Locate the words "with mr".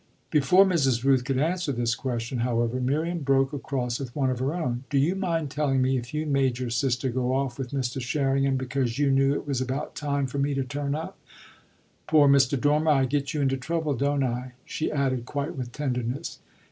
7.59-8.01